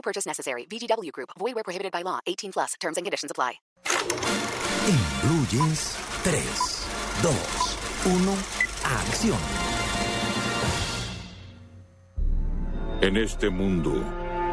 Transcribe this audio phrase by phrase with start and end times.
[0.00, 0.64] No purchase necessary.
[0.64, 1.28] VGW Group.
[1.38, 2.20] Void where prohibited by law.
[2.26, 2.74] 18 plus.
[2.80, 3.60] Terms and conditions apply.
[5.50, 6.42] Jeans, 3,
[7.22, 7.32] 2,
[8.06, 8.36] 1,
[8.82, 9.38] acción.
[13.02, 13.92] En este mundo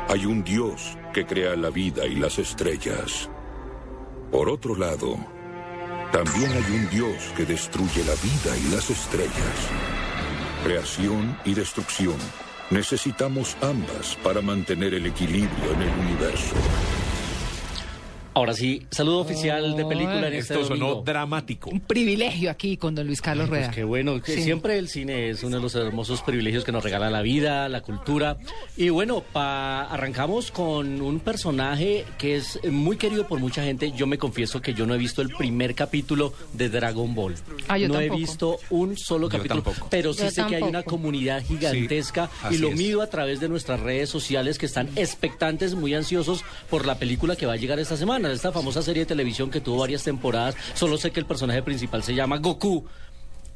[0.10, 3.30] hay un Dios que crea la vida y las estrellas.
[4.32, 5.16] Por otro lado,
[6.12, 9.70] también hay un Dios que destruye la vida y las estrellas.
[10.64, 12.18] Creación y destrucción.
[12.70, 16.54] Necesitamos ambas para mantener el equilibrio en el universo.
[18.38, 21.04] Ahora sí, saludo oficial de película en este Esto sonó domingo.
[21.04, 21.72] dramático.
[21.72, 23.66] Un privilegio aquí con don Luis Carlos Rueda.
[23.66, 24.44] Pues qué bueno, que Sí.
[24.44, 27.82] siempre el cine es uno de los hermosos privilegios que nos regala la vida, la
[27.82, 28.38] cultura.
[28.78, 33.92] Y bueno, pa- arrancamos con un personaje que es muy querido por mucha gente.
[33.98, 37.34] Yo me confieso que yo no he visto el primer capítulo de Dragon Ball.
[37.68, 39.88] Ah, yo no he visto un solo Yo capítulo, tampoco.
[39.90, 42.76] pero sí Yo sé que hay una comunidad gigantesca Sí, y lo es.
[42.76, 47.36] mido a través de nuestras redes sociales que están expectantes, muy ansiosos por la película
[47.36, 50.56] que va a llegar esta semana, esta famosa serie de televisión que tuvo varias temporadas.
[50.74, 52.86] Solo sé que el personaje principal se llama Goku.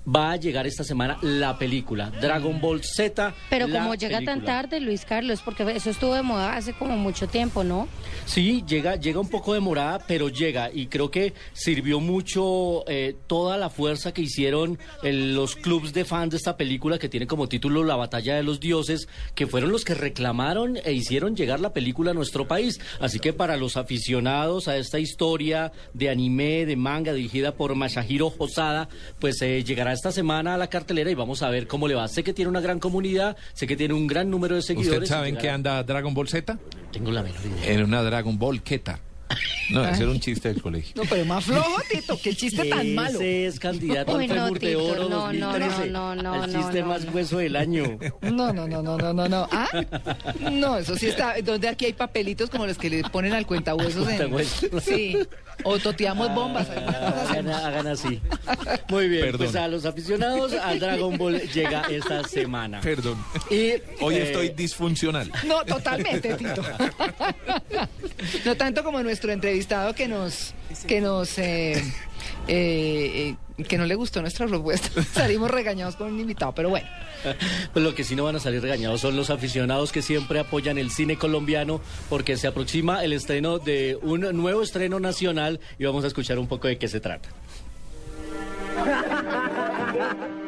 [0.03, 3.35] Va a llegar esta semana la película Dragon Ball Z.
[3.51, 7.27] Pero como llega tan tarde, Luis Carlos, porque eso estuvo de moda hace como mucho
[7.27, 7.87] tiempo, ¿no?
[8.25, 13.57] Sí, llega, llega un poco demorada, pero llega y creo que sirvió mucho eh, toda
[13.57, 17.47] la fuerza que hicieron el- los clubs de fans de esta película que tiene como
[17.47, 21.73] título La Batalla de los Dioses, que fueron los que reclamaron e hicieron llegar la
[21.73, 22.79] película a nuestro país.
[22.99, 28.33] Así que para los aficionados a esta historia de anime, de manga dirigida por Masahiro
[28.39, 31.95] Hosada, pues eh, llegará esta semana a la cartelera y vamos a ver cómo le
[31.95, 32.07] va.
[32.07, 35.03] Sé que tiene una gran comunidad, sé que tiene un gran número de seguidores.
[35.03, 36.57] ¿Usted sabe y en qué anda Dragon Ball Z?
[36.91, 37.73] Tengo la menor idea.
[37.73, 38.99] En una Dragon Ball Keta.
[39.69, 40.93] No, ese era un chiste del colegio.
[40.95, 43.19] No, pero más flojo, Tito, qué chiste tan malo.
[43.19, 45.89] Ese es candidato Uy, al Femur de Oro no, no, 2013.
[45.89, 47.11] no, no, no, al chiste no, más no.
[47.11, 47.97] hueso del año.
[48.21, 49.47] No, no, no, no, no, no, no.
[49.51, 49.67] ¿Ah?
[50.51, 51.35] No, eso sí está.
[51.41, 54.17] Donde aquí hay papelitos como los que le ponen al cuentahuesos en.
[54.17, 54.83] Cuentahuesos.
[54.83, 55.17] Sí.
[55.63, 56.67] O toteamos bombas.
[56.67, 57.37] cosa así.
[57.37, 58.21] Hagan, hagan así.
[58.89, 59.39] Muy bien, Perdón.
[59.39, 62.81] pues a los aficionados al Dragon Ball llega esta semana.
[62.81, 63.23] Perdón.
[63.49, 65.31] Y, Hoy eh, estoy disfuncional.
[65.45, 66.63] No, totalmente, Tito.
[68.45, 70.53] No tanto como nuestro entrevistado que nos,
[70.87, 71.73] que nos, eh,
[72.47, 74.89] eh, eh, que no le gustó nuestra propuesta.
[75.13, 76.87] Salimos regañados con un invitado, pero bueno.
[77.71, 80.79] Pues lo que sí no van a salir regañados son los aficionados que siempre apoyan
[80.79, 86.03] el cine colombiano porque se aproxima el estreno de un nuevo estreno nacional y vamos
[86.03, 87.29] a escuchar un poco de qué se trata.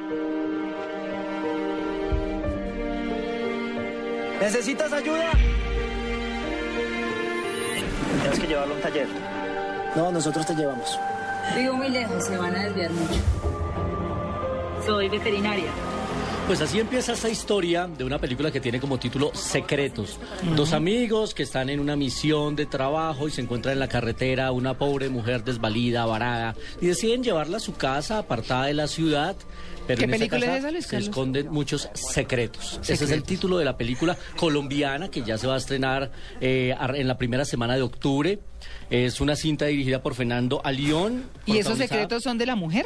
[4.43, 5.31] ¿Necesitas ayuda?
[8.43, 9.07] Que llevarlo a un taller.
[9.95, 10.99] No, nosotros te llevamos.
[11.55, 13.21] Vivo muy lejos, se van a desviar mucho.
[14.85, 15.71] Soy veterinaria.
[16.47, 20.19] Pues así empieza esta historia de una película que tiene como título Secretos.
[20.57, 24.51] Dos amigos que están en una misión de trabajo y se encuentran en la carretera
[24.51, 29.37] una pobre mujer desvalida, varada, y deciden llevarla a su casa apartada de la ciudad.
[29.87, 32.79] Pero ¿Qué en esa película casa es esa, Luis Se esconden muchos secretos.
[32.87, 36.11] Ese es el título de la película colombiana que ya se va a estrenar
[36.41, 38.39] eh, en la primera semana de octubre.
[38.89, 41.23] Es una cinta dirigida por Fernando Alión.
[41.45, 42.85] ¿Y esos secretos son de la mujer?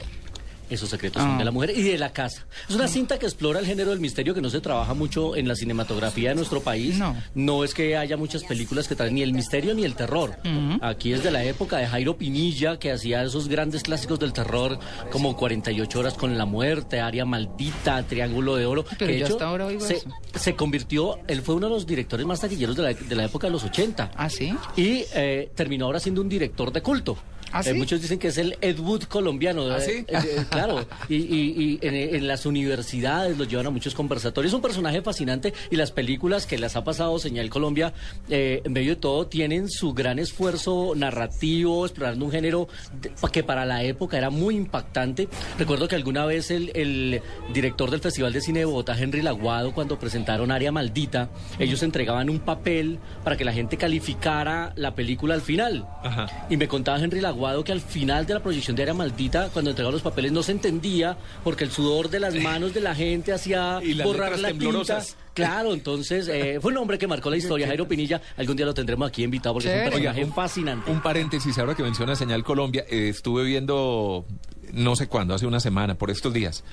[0.69, 1.37] Esos secretos son Ah.
[1.37, 2.45] de la mujer y de la casa.
[2.69, 5.47] Es una cinta que explora el género del misterio que no se trabaja mucho en
[5.47, 6.99] la cinematografía de nuestro país.
[7.35, 7.63] No.
[7.63, 10.37] es que haya muchas películas que traen ni el misterio ni el terror.
[10.81, 14.79] Aquí es de la época de Jairo Pinilla, que hacía esos grandes clásicos del terror
[15.11, 18.83] como 48 horas con la muerte, Área Maldita, Triángulo de Oro.
[18.83, 20.09] Pero que de hecho, hasta ahora oigo se, eso.
[20.35, 23.47] se convirtió, él fue uno de los directores más taquilleros de la, de la época
[23.47, 24.11] de los 80.
[24.15, 24.53] ¿Ah, sí?
[24.75, 27.17] Y eh, terminó ahora siendo un director de culto.
[27.51, 27.73] ¿Ah, Eh, sí?
[27.73, 29.63] muchos dicen que es el Ed Wood colombiano.
[29.71, 29.91] ¿Ah, eh, sí?
[30.07, 30.85] eh, eh, claro.
[31.09, 34.51] Y, y- y en, en las universidades los llevan a muchos conversatorios.
[34.51, 37.93] Es un personaje fascinante y las películas que las ha pasado Señal Colombia,
[38.29, 42.67] eh, en medio de todo, tienen su gran esfuerzo narrativo, explorando un género
[43.01, 45.27] de- que para la época era muy impactante.
[45.57, 47.21] Recuerdo que alguna vez el, el
[47.53, 51.29] director del Festival de Cine de Bogotá, Henry Laguado, cuando presentaron Área Maldita,
[51.59, 55.87] ellos entregaban un papel para que la gente calificara la película al final.
[56.03, 56.47] Ajá.
[56.49, 59.49] Y me contaba Henry Laguado aguado que al final de la proyección de Área Maldita,
[59.53, 62.95] cuando entregaron los papeles, no se entendía porque el sudor de las manos de la
[62.95, 65.03] gente hacía Y las borrar letras la tinta.
[65.33, 68.19] Claro, entonces eh, fue un hombre que marcó la historia, Jairo Pinilla.
[68.37, 70.91] Algún día lo tendremos aquí invitado porque es un personaje Oiga, un- fascinante.
[70.91, 74.25] Un paréntesis, ahora que menciona Señal Colombia, eh, estuve viendo,
[74.73, 76.63] no sé cuándo, hace una semana, por estos días,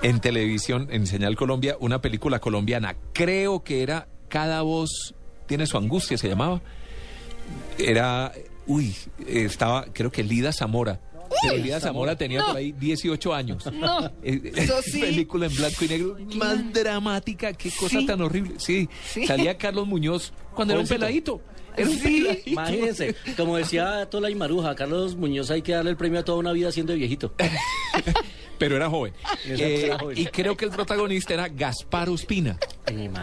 [0.00, 2.96] en televisión, en Señal Colombia, una película colombiana.
[3.12, 5.14] Creo que era Cada voz
[5.46, 6.62] tiene su angustia, se llamaba.
[7.78, 8.32] Era,
[8.68, 8.94] uy,
[9.26, 11.00] eh, estaba, creo que Lida Zamora.
[11.42, 13.66] Pero Lida Zamora tenía por ahí 18 años.
[13.72, 15.00] No, Eh, eso sí.
[15.00, 18.06] Película en blanco y negro, más dramática, qué cosa Sí.
[18.06, 18.54] tan horrible.
[18.58, 19.26] Sí, Sí.
[19.26, 21.42] salía Carlos Muñoz cuando era un peladito.
[21.76, 22.20] Era un Sí.
[22.22, 22.42] peladito.
[22.50, 26.38] Imagínense, como decía Tola y Maruja, Carlos Muñoz hay que darle el premio a toda
[26.38, 27.34] una vida siendo de viejito.
[28.58, 29.12] pero era joven.
[29.46, 30.18] Eh, era joven.
[30.18, 32.58] y creo que el protagonista era Gaspar Ospina,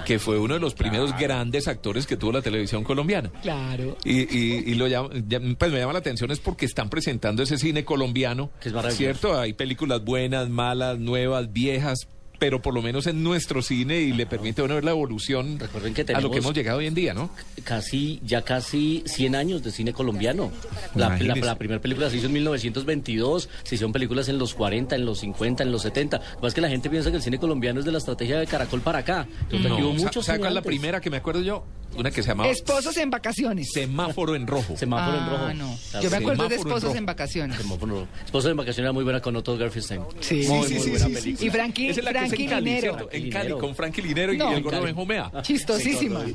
[0.06, 3.32] que fue uno de los primeros grandes actores que tuvo la televisión colombiana.
[3.42, 3.98] Claro.
[4.04, 7.44] Y, y- y lo llama- ya- pues me llama la atención es porque están presentando
[7.44, 8.98] ese cine colombiano, Que es maravilloso.
[8.98, 9.40] ¿cierto?
[9.40, 12.08] Hay películas buenas, malas, nuevas, viejas,
[12.40, 15.60] pero por lo menos en nuestro cine y le permite a uno ver la evolución
[15.60, 17.30] Recuerden que a lo que hemos llegado hoy en día, ¿no?
[17.64, 20.52] casi, ya casi 100 años de cine colombiano.
[20.94, 24.96] La, la, la primera película se hizo en 1922, se hicieron películas en los 40,
[24.96, 26.18] en los 50, en los 70.
[26.18, 27.98] Lo que pasa es que la gente piensa que el cine colombiano es de la
[27.98, 29.28] estrategia de Caracol para acá.
[29.42, 31.66] Entonces, aquí hubo No, muchos ¿Sabe cuál es la primera que me acuerdo yo?
[31.98, 33.72] Una que se llamaba Esposos en vacaciones.
[33.72, 34.76] Semáforo en Rojo.
[34.78, 35.54] Semáforo en Ah, rojo.
[35.54, 35.78] no.
[35.92, 37.58] Claro, Yo me acuerdo de en Esposos en vacaciones.
[37.58, 38.08] Semáforo en rojo.
[38.26, 39.96] Esposa de vacaciones era muy buena con Otto Garfield Sí.
[39.96, 41.48] Muy, Sí, muy sí, buena sí, película.
[41.48, 42.82] Y Frankie, Esa es la que es Frankie en Cali, Linero.
[42.96, 43.04] ¿cierto?
[43.12, 43.58] En Cali, Linero.
[43.60, 44.54] con Frankie Linero y No.
[44.54, 44.82] el gordo.
[44.82, 45.32] Benjumea.
[45.42, 46.26] Chistosísima.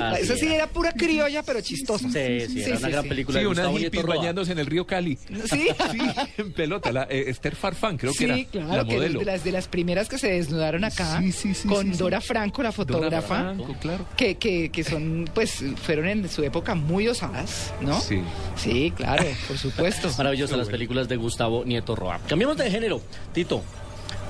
[0.00, 0.66] Ah, Esa sí era.
[0.66, 2.08] pura criolla, pero chistosa.
[2.10, 3.38] Sí, sí, era una gran película.
[3.40, 5.16] Sí, unas Gustavo hippies bañándose en el río Cali.
[5.50, 5.68] Sí.
[5.90, 5.98] Sí,
[6.38, 6.92] en pelota.
[6.92, 9.18] La, eh, Esther Farfán, creo que Sí, era claro, la que modelo.
[9.20, 11.96] de las, de las primeras que se desnudaron acá, Sí, sí, sí, con.
[11.96, 14.06] Dora Franco, la Dora fotógrafa, Franco, claro.
[14.16, 18.00] que, que, que son, pues, fueron en su época muy osadas, ¿no?
[18.00, 18.22] Sí.
[18.56, 20.08] Sí, claro, por supuesto.
[20.18, 22.20] Maravillosas las películas de Gustavo Nieto Roa.
[22.28, 23.00] Cambiamos de género.
[23.32, 23.62] Tito,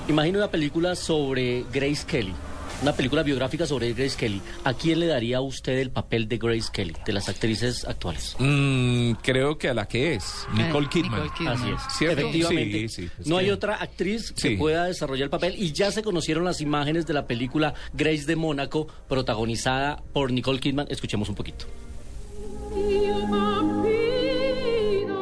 [0.08, 2.34] imagina una película sobre Grace Kelly.
[2.82, 4.40] Una película biográfica sobre Grace Kelly.
[4.64, 8.34] ¿A quién le daría usted el papel de Grace Kelly, de las actrices actuales?
[8.38, 11.10] Mm, creo que a la que es, Nicole Ah, Kidman.
[11.22, 11.56] Nicole Kidman.
[11.58, 11.94] Así es.
[11.98, 12.20] ¿Cierto?
[12.20, 12.88] Efectivamente.
[12.88, 14.56] Sí, sí, es no que- hay otra actriz que Sí.
[14.56, 18.36] pueda desarrollar el papel y ya se conocieron las imágenes de la película Grace de
[18.36, 20.86] Mónaco, protagonizada por Nicole Kidman.
[20.88, 21.66] Escuchemos un poquito.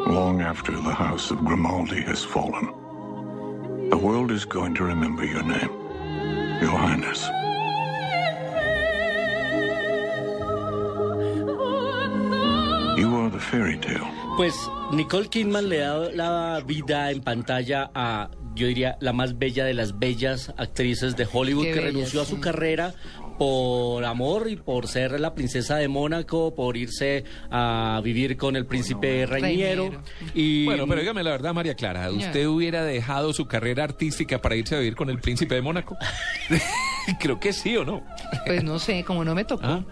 [0.06, 2.70] Long after the house of Grimaldi has fallen,
[3.90, 5.70] the world is going to remember your name,
[6.62, 7.28] Your Highness.
[14.36, 14.54] Pues
[14.92, 19.74] Nicole Kidman le da la vida en pantalla a, yo diría, la más bella de
[19.74, 22.34] las bellas actrices de Hollywood Qué que renunció a sí.
[22.34, 22.94] su carrera
[23.38, 28.66] por amor y por ser la princesa de Mónaco, por irse a vivir con el
[28.66, 29.84] príncipe Reiniero.
[29.84, 30.02] Reiniero.
[30.34, 34.56] Y Bueno, pero dígame la verdad, María Clara, ¿usted hubiera dejado su carrera artística para
[34.56, 35.96] irse a vivir con el príncipe de Mónaco?
[37.20, 38.02] Creo que sí o no.
[38.44, 39.64] Pues no sé, como no me tocó.
[39.64, 39.84] ¿Ah?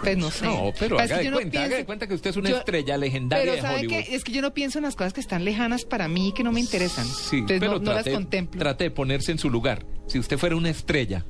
[0.00, 0.44] Pues no sé.
[0.46, 2.36] No, pero Pues haga que de yo no cuenta, haga de cuenta que usted es
[2.36, 4.04] una yo- estrella legendaria Pero de ¿sabe Hollywood.
[4.04, 4.14] qué?
[4.16, 6.52] Es que yo no pienso en las cosas que están lejanas para mí, que no
[6.52, 7.06] me interesan.
[7.06, 8.58] Sí, Entonces pero no, no las contemplo.
[8.58, 9.84] trate de ponerse en su lugar.
[10.06, 11.24] Si usted fuera una estrella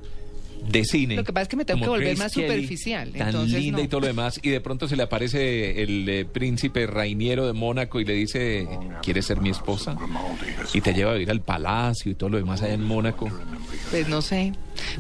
[0.68, 1.14] de cine.
[1.16, 3.60] Lo que pasa es que me tengo que volver Grace más Kelly, superficial, Tan entonces
[3.60, 3.84] linda no.
[3.84, 4.40] y todo lo demás.
[4.42, 8.66] Y de pronto se le aparece el eh, príncipe Rainiero de Mónaco y le dice:
[9.02, 9.94] ¿Quieres ser mi esposa?
[10.72, 13.30] Y te lleva a vivir al palacio y todo lo demás allá en Mónaco.
[13.90, 14.52] Pues no sé.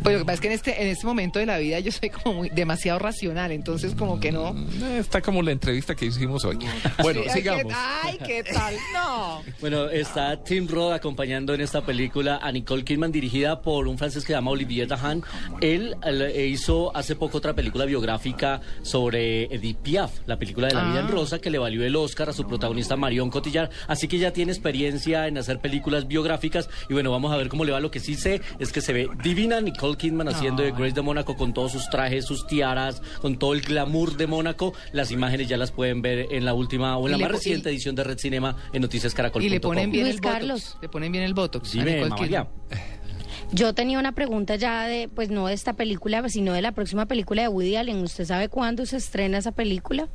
[0.04, 1.90] Pues lo que pasa es que en este, en este momento de la vida yo
[1.90, 4.50] soy como muy, demasiado racional, entonces como que no.
[4.82, 6.58] Eh, Está como la entrevista que hicimos hoy.
[7.02, 7.72] Bueno, Sí, ay, sigamos.
[7.72, 8.74] ¿qué- Ay, ¿qué tal?
[8.94, 9.42] No.
[9.60, 14.22] Bueno, está Tim Roth acompañando en esta película a Nicole Kidman, dirigida por un francés
[14.22, 15.22] que se llama Olivier Dahan.
[15.60, 20.84] Él eh, hizo hace poco otra película biográfica sobre Edith Piaf, la película de La
[20.84, 21.10] vida en Ah.
[21.10, 23.70] rosa, que le valió el Oscar a su protagonista Marion Cotillard.
[23.88, 26.68] Así que ya tiene experiencia en hacer películas biográficas.
[26.88, 27.80] Y bueno, vamos a ver cómo le va.
[27.80, 31.02] Lo que sí sé es que se ve divina Nicole Kidman haciendo de Grace de
[31.02, 34.74] Mónaco con todos sus trajes, sus tiaras, con todo el glamour de Mónaco.
[34.92, 37.94] Las imágenes ya las pueden ver en la última o en la más reciente edición
[37.94, 39.42] de Red Cinema en Noticias Caracol.
[39.42, 40.32] Y le ponen bien el botox.
[40.32, 40.78] Carlos.
[40.82, 41.70] Le ponen bien el botox.
[41.70, 42.48] a Dime, Nicole Mamalia.
[42.68, 43.04] Kidman.
[43.52, 47.06] Yo tenía una pregunta ya de, pues no de esta película, sino de la próxima
[47.06, 48.02] película de Woody Allen.
[48.02, 50.08] ¿Usted sabe cuándo se estrena esa película?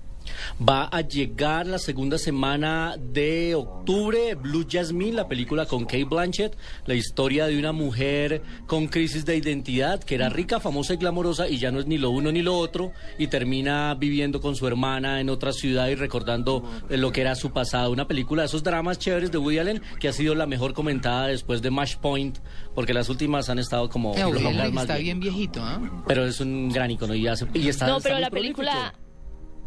[0.67, 6.55] Va a llegar la segunda semana de octubre Blue Jasmine, la película con Kate Blanchett,
[6.85, 11.47] la historia de una mujer con crisis de identidad que era rica, famosa y glamorosa
[11.47, 14.67] y ya no es ni lo uno ni lo otro y termina viviendo con su
[14.67, 17.91] hermana en otra ciudad y recordando eh, lo que era su pasado.
[17.91, 21.27] Una película de esos dramas chéveres de Woody Allen que ha sido la mejor comentada
[21.27, 22.39] después de Mash Point
[22.75, 25.19] porque las últimas han estado como No, está bien.
[25.19, 25.79] bien viejito, ¿ah?
[26.07, 28.61] Pero es un gran icono y, hace- y está No, está pero muy la prolífico.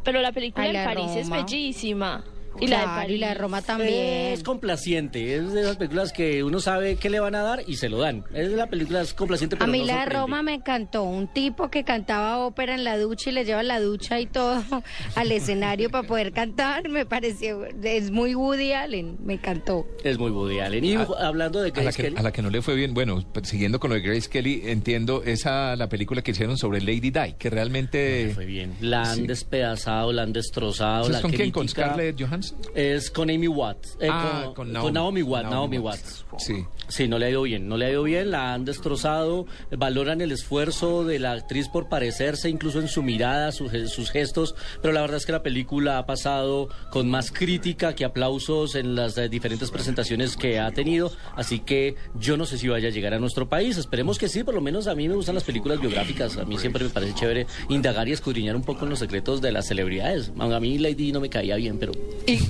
[0.04, 2.24] Pero la película en París es bellísima.
[2.60, 3.16] Y la de París.
[3.16, 4.32] y la de Roma también.
[4.32, 7.76] Es complaciente, es de esas películas que uno sabe qué le van a dar y
[7.76, 8.24] se lo dan.
[8.34, 10.10] Es la película es complaciente, pero A mí no la de.
[10.10, 11.02] Roma me encantó.
[11.04, 14.62] Un tipo que cantaba ópera en la ducha y le lleva la ducha y todo
[15.16, 16.88] al escenario para poder cantar.
[16.88, 17.64] Me pareció.
[17.82, 19.16] Es muy Woody Allen.
[19.24, 19.86] Me encantó.
[20.04, 20.84] Es muy Woody Allen.
[20.84, 22.74] Y A- hablando de A la, Grace que, Kelly, a la que no le fue
[22.74, 26.56] bien, bueno, pues, siguiendo con lo de Grace Kelly, entiendo esa la película que hicieron
[26.58, 28.30] sobre Lady Di, que realmente...
[28.34, 28.74] fue bien.
[28.80, 29.26] La han Sí.
[29.26, 31.02] despedazado, la han destrozado.
[31.02, 31.50] ¿Eso la es con quién?
[31.50, 32.41] ¿Con Scarlett Johansson?
[32.74, 33.96] Es con Amy Watts.
[34.00, 34.92] eh, Ah, con, con con Naomi.
[34.92, 35.42] Naomi, Watts.
[35.50, 36.24] Naomi Naomi Watts.
[36.32, 36.44] Watts.
[36.44, 36.64] Sí.
[36.88, 40.20] Sí, no le ha ido bien, no le ha ido bien, la han destrozado, valoran
[40.20, 44.54] el esfuerzo de la actriz por parecerse, incluso en su mirada, su ge- sus gestos,
[44.82, 48.94] pero la verdad es que la película ha pasado con más crítica que aplausos en
[48.94, 52.90] las eh, diferentes presentaciones que ha tenido, así que yo no sé si vaya a
[52.90, 55.44] llegar a nuestro país, esperemos que sí, por lo menos a mí me gustan las
[55.44, 58.98] películas biográficas, a mí siempre me parece chévere indagar y escudriñar un poco en los
[58.98, 61.92] secretos de las celebridades, a mí Lady no me caía bien, pero...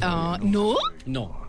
[0.00, 0.76] Ah, ¿No?
[1.06, 1.42] No.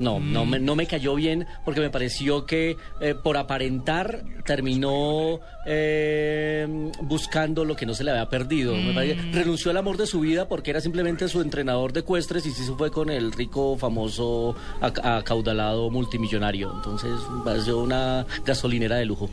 [0.00, 5.38] No, no, me, no me cayó bien porque me pareció que eh, por aparentar terminó
[5.66, 6.66] eh,
[7.02, 8.74] buscando lo que no se le había perdido.
[8.76, 12.46] Me parece- renunció al amor de su vida porque era simplemente su entrenador de ecuestres
[12.46, 16.72] y sí se fue con el rico, famoso, ac- acaudalado multimillonario.
[16.74, 19.28] Entonces me pareció una gasolinera de lujo.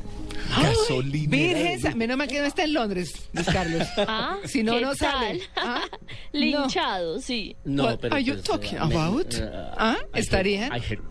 [0.61, 1.29] Gasolina.
[1.29, 3.87] Virgen, menos mal que no está en Londres, Luis Carlos.
[4.07, 5.41] Ah, si no, ¿qué no sale.
[5.53, 5.65] tal?
[5.67, 5.81] Ah,
[6.31, 7.55] Linchado, sí.
[7.63, 9.33] No, What pero are you pues, talking eh, about?
[9.33, 9.97] eh, ¿Ah?
[9.99, 10.71] I hate- ¿Estarían?
[10.75, 11.01] I hate.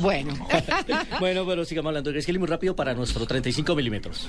[0.00, 0.34] Bueno.
[1.20, 4.28] bueno, pero sigamos hablando Grace Kelly muy rápido para nuestro 35 milímetros.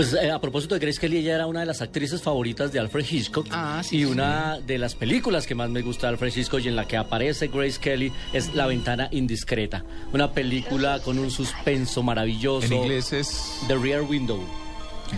[0.00, 2.78] Pues eh, a propósito de Grace Kelly, ella era una de las actrices favoritas de
[2.78, 3.46] Alfred Hitchcock.
[3.50, 4.04] Ah, sí, y sí.
[4.06, 6.96] una de las películas que más me gusta de Alfred Hitchcock y en la que
[6.96, 9.84] aparece Grace Kelly es La ventana indiscreta.
[10.14, 12.64] Una película con un suspenso maravilloso.
[12.64, 14.40] En inglés es The Rear Window.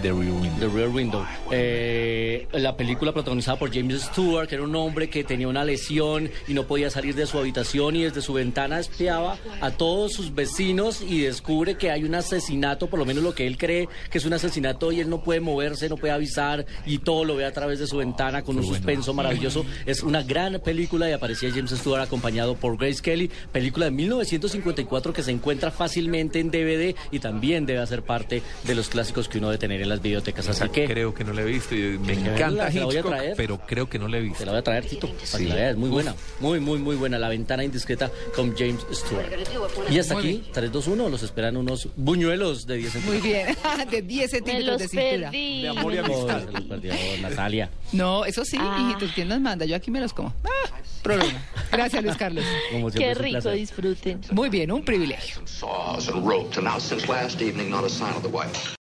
[0.00, 0.58] The Rear Window.
[0.58, 1.26] The Rear Window.
[1.50, 6.30] Eh, la película protagonizada por James Stewart, que era un hombre que tenía una lesión
[6.48, 10.34] y no podía salir de su habitación y desde su ventana espiaba a todos sus
[10.34, 14.18] vecinos y descubre que hay un asesinato, por lo menos lo que él cree que
[14.18, 17.44] es un asesinato y él no puede moverse, no puede avisar y todo lo ve
[17.44, 19.64] a través de su ventana con un suspenso maravilloso.
[19.84, 25.12] Es una gran película y aparecía James Stewart acompañado por Grace Kelly, película de 1954
[25.12, 29.38] que se encuentra fácilmente en DVD y también debe hacer parte de los clásicos que
[29.38, 30.48] uno debe tener en las bibliotecas.
[30.48, 32.94] Así que Creo que no la he visto y me encanta verla, se la voy
[32.94, 33.34] a Hitchcock, traer.
[33.36, 34.38] pero creo que no la he visto.
[34.38, 35.38] te la voy a traer, Tito, para Sí.
[35.38, 35.70] que la veas.
[35.72, 35.94] Es muy Uf.
[35.94, 37.18] buena, muy, muy, muy buena.
[37.18, 39.26] La ventana indiscreta con James Stewart.
[39.90, 43.22] Y hasta Muy aquí, 3, 2, 1, los esperan unos buñuelos de 10 Muy centímetros.
[43.76, 43.88] bien.
[43.90, 45.30] De 10 Me centímetros de cintura.
[45.30, 45.66] perdí.
[45.68, 47.70] Oh, se los perdió Natalia.
[47.92, 48.88] No, eso sí, Ah.
[48.90, 49.64] hijitos, ¿quién nos manda?
[49.66, 50.34] Yo aquí me los como.
[50.44, 51.42] Ah, problema.
[51.70, 52.44] Gracias, Luis Carlos.
[52.70, 53.54] Como Qué rico, placer.
[53.54, 54.20] disfruten.
[54.32, 55.42] Muy bien, un privilegio.